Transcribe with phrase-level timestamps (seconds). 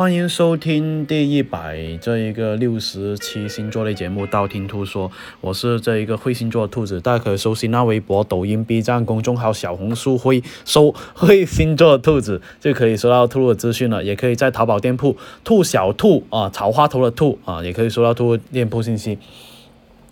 [0.00, 5.06] 欢迎收听第一百这一个六十七星座类节目《道听途说》，
[5.42, 14.02] 我是这一个会星座的兔子，大家可以搜新浪微博、抖音、B 站公众号、小红书会搜会星座的兔子，就可以收到兔的资讯了。
[14.02, 19.18] 也可以在淘宝店铺“兔小兔”啊，草花头的兔啊，也可以收到兔店铺信息。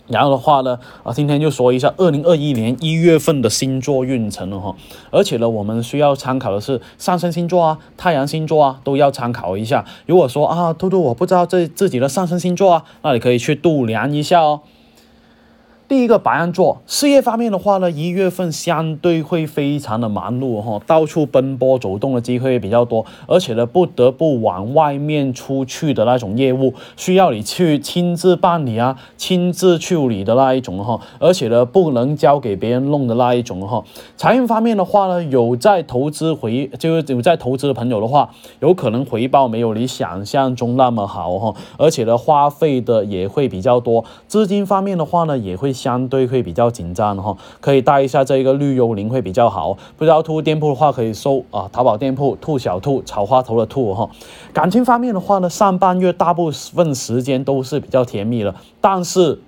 [0.09, 4.75] 然后的话呢，啊，今天就说一下二零二一年一月份的星座运程了哈。
[5.11, 9.85] 而且呢，我们需要参考的是上升星座啊、太阳星座啊，都要参考一下。
[10.05, 14.61] 如果说啊，兔兔我不知道这自己的上升星座啊，那你可以去度量一下哦。
[15.89, 33.83] 第一个白羊座，事业方面的话呢，一月份相对会非常的忙碌哈，到处奔波走动的机会比较多，而且呢，不得不往外面出去的那种业务，需要你去亲自办理啊，亲自处理的那一种哈，而且呢，不能交给别人弄的那一种哈。
[34.15, 44.05] 财运方面的话呢，有在投资回，就是有在投资的朋友的话，有可能回报没有你想象中那么好哈，而且呢，花费的也会比较多。
[44.27, 45.73] 资金方面的话呢，也会。
[45.79, 49.77] 相对会比较紧张哈，可以带一下这一个绿幽灵会比较好。
[49.97, 54.09] 不知道兔店铺的话，可以搜啊，淘宝店铺兔小兔草花头的兔哈。
[54.51, 59.39] 感情方面的话呢，上半月大部分时间都是比较甜蜜的，但是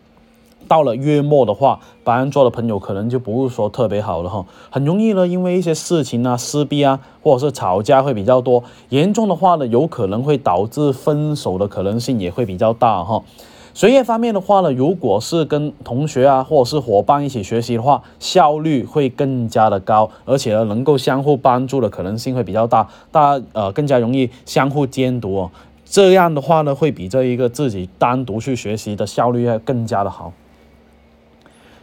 [0.68, 13.22] 到了月末的话，白羊座的朋友可能就不是说特别好了哈，很容易呢，因为一些事情啊、撕逼啊，或者是吵架会比较多，严重的话呢，有可能会导致分手的可能性也会比较大哈。
[13.74, 25.52] 学业方面的话呢，如果是跟同学啊或者是伙伴一起学习的话，效率会更加的高，而且呢，能够相互帮助的可能性会比较大，大家呃更加容易相互监督哦。
[25.86, 30.34] 这样的话呢，会比这一个自己单独去学习的效率要更加的好。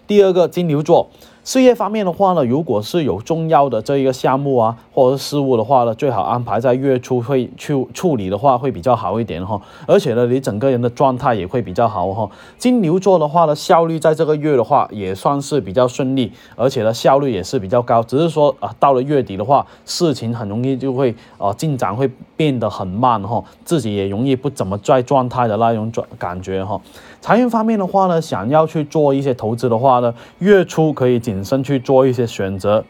[0.06, 1.08] 第二个金牛座。
[1.48, 9.58] 事业方面的话呢，如果是有重要的这一个项目啊，或者是事务的话呢，最好安排在月初会去处理的话会比较好一点哈。
[9.86, 12.28] 而且呢，你整个人的状态也会比较好哈。
[12.58, 18.02] 金牛座的话呢，效率在这个月的话也算是比较顺利，而且呢效率也是比较高。
[18.02, 26.78] 只是说啊，到了月底的话，事情很容易就会啊进展会变得很慢哈，自己也容易不怎么在状态的那种状感觉哈。
[27.22, 32.84] 财运方面的话呢，想要去做一些投资的话呢，月初可以紧本身去做一些选择。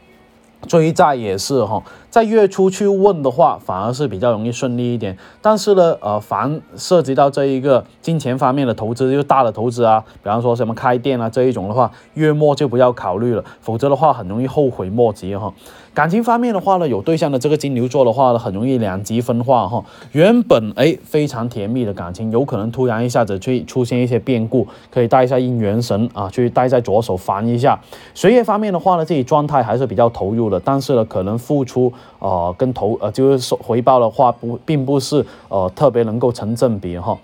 [0.66, 5.16] 追债也是哈，在月初去问的话，反而是比较容易顺利一点。
[5.42, 15.52] 但是呢，呃，凡涉及到这一个金钱方面的投资，就大的投资啊，比方说什么开店啊这一种的话，月末就不要考虑了，否则的话很容易后悔莫及哈。
[15.94, 19.84] 感情方面的话呢，有对象的这个金牛座的话呢，很容易两极分化哈。
[20.12, 27.80] 原本哎非常甜蜜的感情，有可能突然一下子去出现一些变故，可以带一下姻缘神啊，去带在左手翻一下。
[28.14, 37.18] 学业方面的话呢，自己状态还是比较投入的，但是呢，可能付出呃跟投呃就是说回报的话不并不是呃特别能够成正比哈。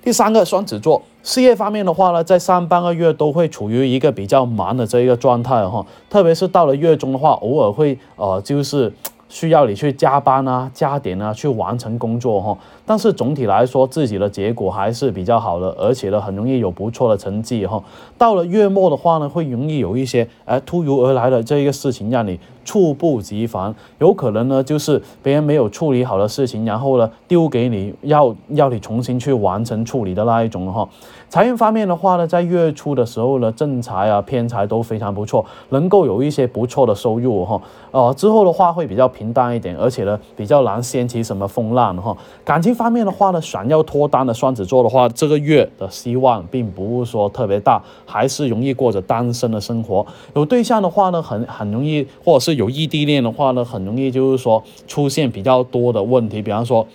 [0.00, 8.90] 第三个双子座，事业方面的话呢，在上半个月都会处于一个比较忙的这一个状态哈，特别是到了月中的话，偶尔会呃就是
[9.28, 12.56] 需要你去加班啊、加点啊去完成工作哈。
[12.86, 17.82] 但是总体来说，自己的结果还是比较好的，而且呢，很容易有不错的成绩哈。
[18.16, 30.88] 到了月末的话呢，会容易有一些哎突如而来的这一个事情让你猝不及防，有可能呢就是别人没有处理好的事情，然后呢丢给你要要你重新去完成处理的那一种哈。
[31.28, 37.60] 财运方面的话呢，在月初的时候呢，正财啊偏财都非常不错，能够有一些不错的收入哈。
[37.90, 42.16] 呃，之后的话会比较平淡一点，而且呢比较难掀起什么风浪哈。
[42.44, 42.68] 感情。
[42.78, 50.06] 方面的话呢，想要脱单的双子座的话，这个月的希望并不是说特别大，还是容易过着单身的生活。
[50.34, 56.86] 有对象的话呢，很很容易，或者是有异地恋的话呢，很容易就是说出现比较多的问题，比方说。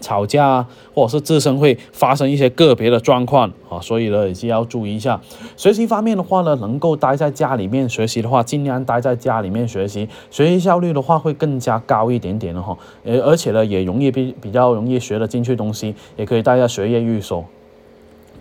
[0.00, 5.20] 吵架，或者是自身会发生一些个别的状况啊，所以呢，也是要注意一下。
[5.56, 12.76] 学习方面的话呢，能够待在家里面学习的话，尽量待在家里面学习，学习效率的话会更加高一点点的哈。
[13.04, 17.44] 呃，而且呢，也容易比比较容易学得进去东西，也可以大家学业预手。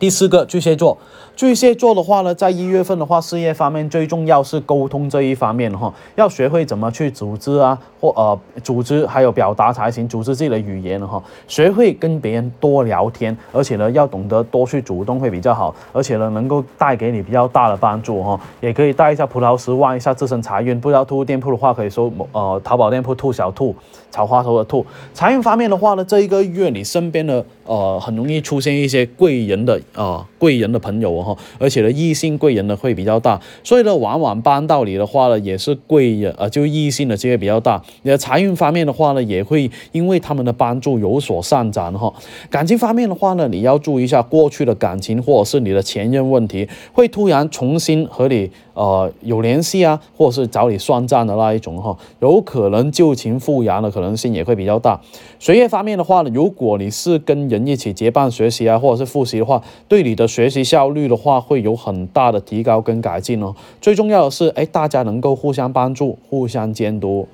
[0.02, 0.98] 第四个巨蟹座，
[1.36, 20.82] 巨蟹座的话呢，在一月份的话，事业方面最重要是沟通这一方面哈，要学会怎么去组织啊，或呃组织还有表达才行，组织自己的语言哈，学会跟别人多聊天，而且呢，要懂得多去主动会比较好，而且呢，能够带给你比较大的帮助哈，也可以带一下葡萄石，旺一下自身财运。
[20.82, 23.76] 不知道兔店铺的话，可以搜呃淘宝店铺兔小兔
[24.10, 24.84] 草花头的兔。
[25.14, 29.82] 财运方面的话呢，这一个月你身边的呃很容易出现一些贵人的。
[29.94, 37.80] 啊，贵人的朋友哈，而且呢异性贵人呢会比较大，所以呢往往帮到你的话呢也是贵人呃就异性的机会比较大。
[38.02, 42.12] 你的财运方面的话呢也会因为他们的帮助有所上涨哈。
[42.50, 48.50] 感情方面的话呢你要注意一下过去的感情或者是你的前任问题会突然重新和你。
[48.74, 55.00] 呃，有联系啊，或者是找你算账的那一种哈，有可能旧情复燃的可能性也会比较大。
[55.40, 63.54] 学业方面的话呢，如果你是跟人一起结伴学习啊，或者是复习的话，对你的学习效率的话会有很大的提高跟改进哦。
[63.82, 67.28] 最重要的是，哎，大家能够互相帮助，互相监督。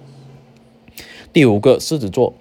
[1.31, 2.33] 第五个，狮子座。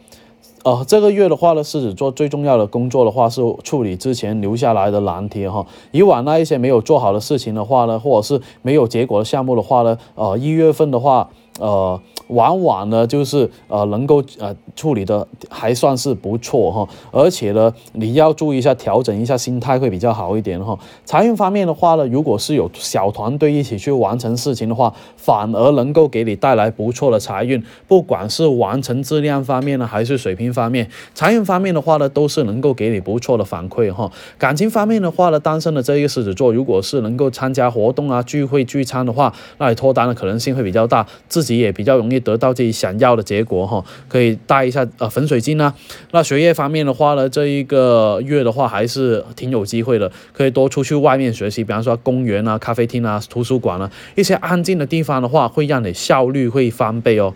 [0.65, 5.65] 呃，这个月的话呢，狮子座最重要的工作的话是处理之前留下来的难题哈。
[5.93, 11.29] 以往那一些没有做好的事情的话呢，或者是没有结果的项目的话呢，呃，一月份的话，
[11.61, 12.01] 呃。
[12.29, 20.79] 往往呢，就是呃能够呃处理的还算是不错哈，而且呢，你要注意一下，调整一下心态会比较好一点哈。
[21.05, 34.11] 财运方面的话呢，如果是有小团队一起去完成事情的话，反而能够给你带来不错的财运，不管是完成质量方面呢，还是水平方面，财运方面的话呢，都是能够给你不错的反馈哈。
[34.39, 42.16] 感情方面的话呢，单身的这一个狮子座，如果是能够参加活动啊、聚会聚餐的话，那你脱单的可能性会比较大，自己也比较容易。
[42.21, 45.75] 得到自己想要的结果哈，可以带一下呃粉水晶啊。
[46.13, 57.35] 那学业方面的话呢，这一个月的话还是挺有机会的，可以多出去外面学习，比方说公园啊、咖啡厅啊、图书馆啊一些安静的地方的话，会让你效率会翻倍哦。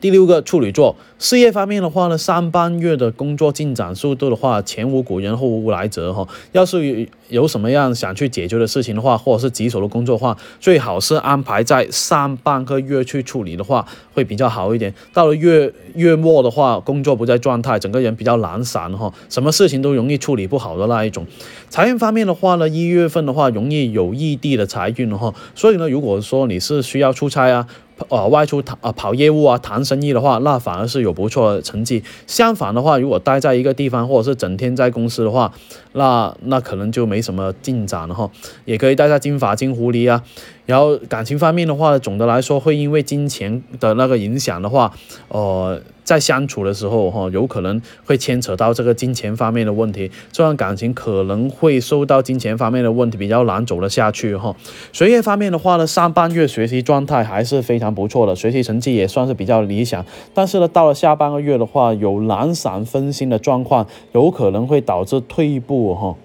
[0.00, 6.26] 第六个处女座事业方面的话呢，上半月的工作进展速度的话，前无古人后无来者哈。
[6.52, 14.94] 要是有什么样想去解决的事情的话，或者是棘手的工作的话，最好是安排在上半个月去处理的话，会比较好一点。
[15.12, 21.26] 到了月月末的话，工作不在状态，整个人比较懒散哈，什么事情都容易处理不好的那一种。
[21.68, 27.66] 财运方面的话呢，一月份的话容易有异地的财运哈，所以呢，如果说你是需要出差啊。
[28.08, 32.02] 呃，外出谈呃跑业务啊，谈生意的话，那反而是有不错的成绩。
[32.26, 35.52] 相反的话，如果待在一个地方，或者是整天在公司的话，
[35.92, 38.30] 那那可能就没什么进展了哈。
[38.64, 40.22] 也可以待在金发金狐狸啊。
[40.66, 44.92] 然后感情方面的话，总的来说会因为金钱的那个影响的话，
[45.28, 45.80] 呃。
[46.10, 54.52] 在相处的时候，哈，有可能会牵扯到这个金钱方面的问题，这段感情可能会受到金钱方面的问题比较难走得下去，哈。
[54.92, 60.04] 学业方面的话呢，上半月学习状态还是非常不错的，学习成绩也算是比较理想。
[60.34, 66.16] 但是呢，到了下半个月的话，有懒散分心的状况，有可能会导致退步，哈。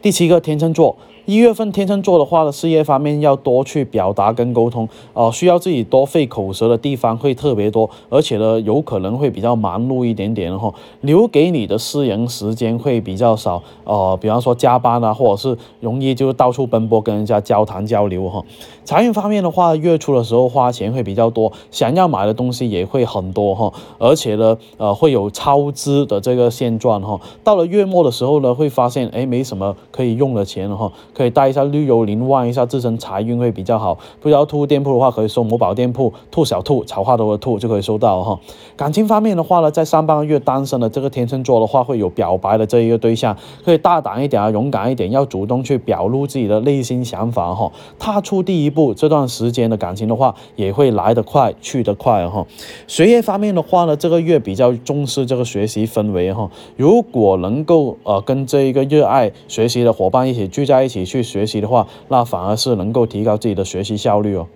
[0.00, 0.96] 第七个，天秤座。
[1.28, 10.72] 一月份天秤座的话呢，事业方面要多去表达跟沟通，呃，需要自己多费口舌的地方会特别多，而且呢，有可能会比较忙碌一点点哈，
[11.02, 18.42] 留给你的私人时间会比较少，呃，比方说加班啊，或者是容易就到处奔波跟人家交谈交流哈。
[18.86, 27.20] 财运方面的话，月初的时候花钱会比较多，想要买的东西也会很多哈，而且呢，呃，会有超支的这个现状哈。
[27.44, 30.90] 到了月末的时候呢，会发现哎，没什么可以用的钱哈。
[31.18, 33.98] 可以带一下绿幽灵，旺一下自身财运会比较好。
[34.20, 38.38] 不知道兔店铺的话，可以搜某宝店铺兔小兔草花头的兔就可以收到哈。
[38.76, 47.72] 感情方面的话呢，在上半个月单身的这个天秤座的话，会有表白的这一个对象，可以大胆一点啊，勇敢一点，要主动去表露自己的内心想法哈。
[47.98, 52.46] 踏出第一步，这段时间的感情的话，也会来得快去得快哈。
[52.86, 56.48] 学业方面的话呢，这个月比较重视这个学习氛围哈。
[56.76, 61.07] 如果能够呃跟这一个热爱学习的伙伴一起聚在一起。
[61.08, 64.46] 去学习的话，那反而是能够提高自己的学习效率哦。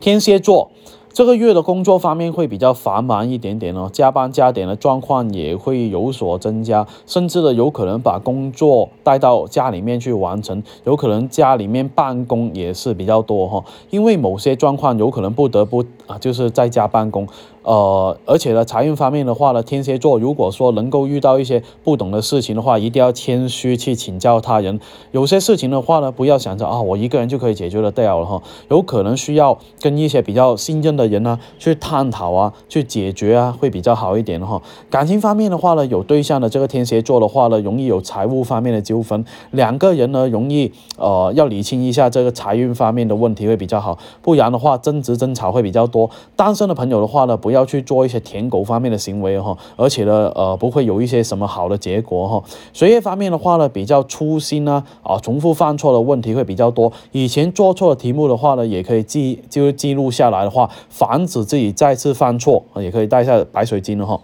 [0.00, 0.70] 天蝎座。
[1.14, 17.26] 这个月的工作方面会比较繁忙一点点哦，加班加点的状况也会有所增加，甚至呢有可能把工作带到家里面去完成，有可能家里面办公也是比较多哈，因为某些状况有可能不得不啊就是在家办公，
[17.62, 24.80] 呃，而且呢财运方面的话呢，天蝎座如果说能够遇到一些不懂的事情的话，一定要谦虚去请教他人，
[25.12, 31.04] 有些事情的话呢，不要想着啊我一个人就可以解决得掉了哈，有可能需要跟一些比较信任的。
[31.04, 34.60] 人呢，去探讨啊，去解决啊，会比较好一点哈。
[34.88, 46.10] 感情方面的话呢，有对象的这个天蝎座的话呢，容易有财务方面的纠纷，两个人呢，容易呃要理清一下这个财运方面的问题会比较好，不然的话争执争吵会比较多。
[46.34, 52.42] 单身的朋友的话呢，不要去做一些舔狗方面的行为哈，而且呢，呃，不会有一些什么好的结果哈。
[52.72, 56.92] 学业方面的话呢，比较粗心呢，啊，重复犯错的问题会比较多。
[57.12, 60.68] 以前做错的题目的话呢，也可以记就是记录下来的话。
[60.88, 64.20] 防止自己再次犯错，也可以带下白水晶了哈。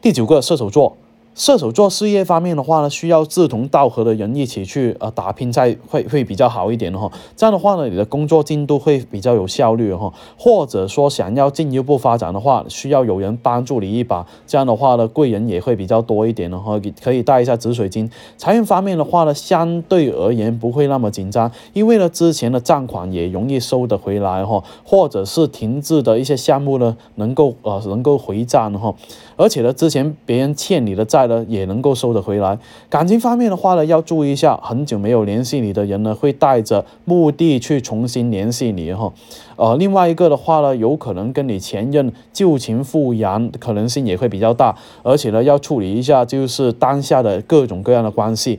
[0.00, 0.96] 第九个射手座。
[1.38, 7.08] 射手座事业方面的话呢，需要志同道合的人一起去呃打拼，才会会比较好一点的哈。
[7.36, 10.12] 这样的话呢，你的工作进度会比较有效率哈。
[10.36, 14.26] 或者说想要进一步发展的话，需要有人帮助你一把。
[14.48, 16.80] 这样的话呢，贵人也会比较多一点的哈。
[17.00, 18.10] 可以带一下紫水晶。
[18.36, 28.92] 财运方面的话呢，相对而言不会那么紧张，因为呢之前的账款也容易收得回来哈，或者是停滞的一些项目呢，能够呃能够回账哈。
[29.36, 32.58] 而且呢，之前别人欠你的债也能够收得回来。
[32.88, 39.12] 感情方面的话呢，要注意一下，很久没有联系你的人呢，会带着目的去重新联系你哈。
[39.56, 44.74] 呃，另外一个的话呢，有可能跟你前任旧情复燃，可能性也会比较大。
[45.02, 48.58] 而且呢，要处理一下就是当下的各种各样的关系。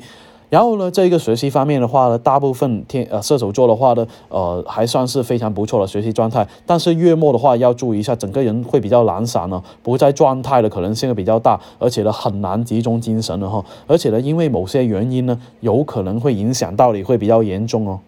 [0.50, 6.48] 然后呢，这一个学习方面的话呢，大部分天呃射手座的话呢，呃还算是非常不错的学习状态。
[6.65, 13.63] 但是月末的话要注意一下，整个人会比较懒散呢，不在状态的可能性比较大，而且呢很难集中精神的哈。
[13.86, 18.00] 而且呢，因为某些原因呢，有可能会影响到你会比较严重哦。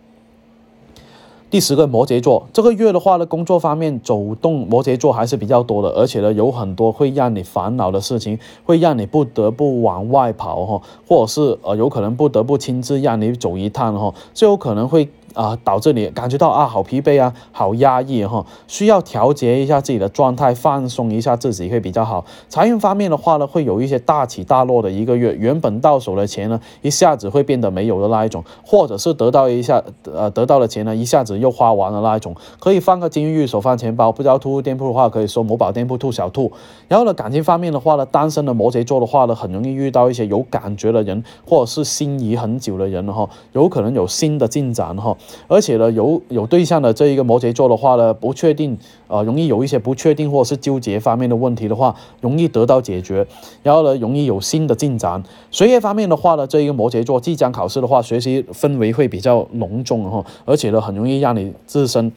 [1.52, 15.10] 第十个摩羯座，这个月的话呢，工作方面走动，摩羯座还是比较多的，而且呢，有很多会让你烦恼的事情，会让你不得不往外跑哈，或者是呃，有可能不得不亲自让你走一趟哈，就有可能会。
[15.34, 22.26] 啊，导致你感觉到啊，好疲惫啊，好压抑哈，需要调节一下自己的状态，放松一下自己会比较好。
[22.50, 32.36] 财运方面的话呢，会有一些大起大落的一个月，原本到手的钱呢，一下子会变得没有的那一种，或者是得到一下，呃，得到的钱呢，一下子又花完了那一种。
[32.60, 36.52] 可以放个金玉手放钱包，不知道兔兔店铺的话，可以说某宝店铺兔小兔。
[36.88, 45.16] 然后呢，感情方面的话呢，单身的摩羯座的话呢，很容易遇到一些有感觉的人，或者是心仪很久的人哈，有可能有新的进展哈。
[45.48, 53.26] 而且呢，有有对象的这一个摩羯座的话呢，不确定，呃，容易有一些不确定或是纠结方面的问题的话，容易得到解决。
[53.64, 55.22] 然后呢，容易有新的进展。
[55.52, 62.12] 学业方面的话呢，这一个摩羯座即将考试的话，学习氛围会比较浓重哈，而且呢，很容易让你自身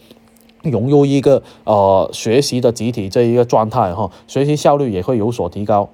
[0.62, 5.88] 融入一个呃学习的集体这一个状态哈，学习效率也会有所提高。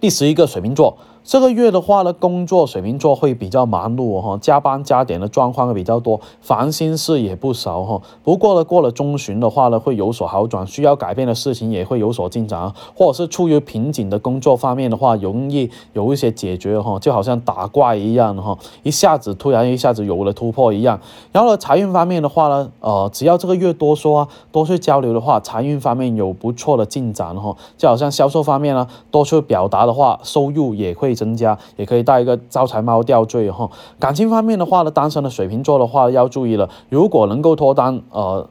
[0.00, 0.96] 第十一个水瓶座。
[1.28, 8.00] 这个月的话呢，工作水瓶座会比较忙碌哈，加班加点的状况会比较多，烦心事也不少哈。
[8.24, 20.98] 不过呢，过了中旬的话呢，会有所好转，需要改变的事情也会有所进展，或者是处于瓶颈的工作方面的话，容易有一些解决哈，就好像打怪一样哈，一下子突然一下子有了突破一样。
[21.30, 31.17] 然后呢，财运方面的话呢，呃，只要这个月多说啊，多去交流的话，财运方面有不错的进展哈，就好像销售方面呢，多去表达的话，收入也会。
[31.18, 33.68] 增加也可以带一个招财猫吊坠哈。
[33.98, 38.48] 感情方面的话呢，单身的水瓶座的话要注意了，如果能够脱单，呃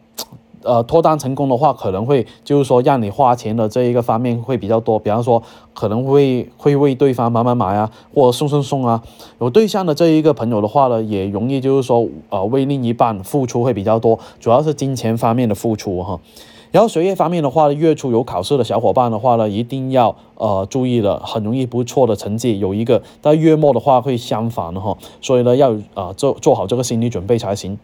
[0.63, 5.41] 呃脱单成功的话，可能会就是说让你花钱的这一个方面会比较多，比方说
[5.73, 9.01] 可能会会为对方买买买啊，或者送送送啊。
[9.39, 16.19] 有对象的这一个朋友的话呢，也容易就是说呃为另一半付出会比较多，主要是金钱方面的付出哈。
[16.71, 27.77] 然后学业方面的话，月初有考试的小伙伴的话呢，一定要呃注意了，很容易不错的成绩有一个，但月末的话会相反的哈，所以呢要啊做做好这个心理准备才行。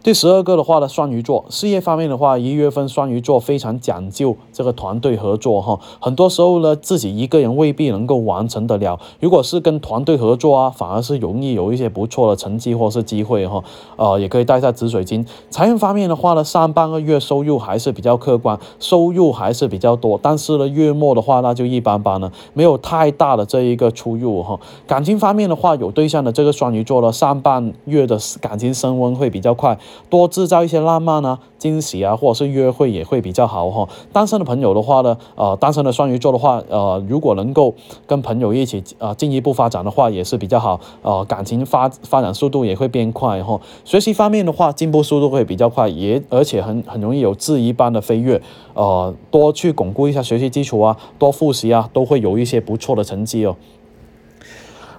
[0.00, 13.62] 第十二个的话呢，双鱼座事业方面的话，一月份双鱼座非常讲究这个团队合作哈，很多时候呢自己一个人未必能够完成得了，如果是跟团队合作啊，反而是容易有一些不错的成绩或是机会哈，
[13.96, 15.26] 呃，也可以带下紫水晶。
[15.50, 24.60] 财运方面的话呢，上半个月收入还是比较客观，收入还是比较多，但是呢月末的话那就一般般了，没有太大的这一个出入哈。
[24.86, 29.76] 感情方面的话，有对象的这个双鱼座呢，上半月的感情升温会比较快。
[30.10, 33.88] 多制造一些浪漫啊、惊喜啊，或者是约会也会比较好哈。
[34.12, 37.74] 单身的朋友的话呢，呃，单身的双鱼座的话，呃，如果能够
[38.06, 40.80] 跟朋友一起呃进一步发展的话，也是比较好。
[41.02, 43.60] 呃，感情发发展速度也会变快哈。
[43.84, 48.40] 学习方面的话，进步速度会比较快，也而且很很容易有质疑般的飞跃。
[48.74, 53.56] 呃，多去巩固一下学习基础啊，多复习啊，都会有一些不错的成绩哦。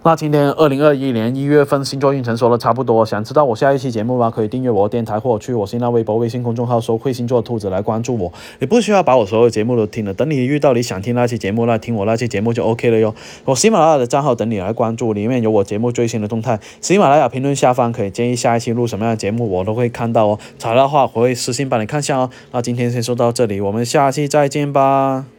[0.02, 4.32] 那今天二零二一年一月份星座运程说的差不多，想知道我下一期节目吗？
[4.32, 8.32] 可以订阅我电台或去我新浪微博、微信公众号搜“会星座兔子”来关注我。
[8.60, 13.14] 你不需要把我所有节目都听了，等你遇到你想听那期节目，那听我那期节目就 OK 了哟。
[13.44, 16.58] 我喜马拉雅的账号等你来关注，里面有我节目最新的动态。
[16.80, 20.40] 喜马拉雅评论下方可以建议下一期录什么样的节目，我都会看到哦。
[20.58, 22.30] 材料的话我会私信帮你看下哦。
[22.54, 25.39] 那今天先说到这里，我们下期再见吧。